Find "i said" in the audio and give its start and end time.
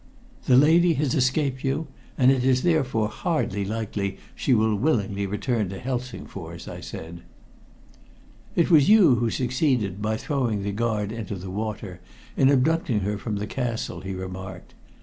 6.67-7.21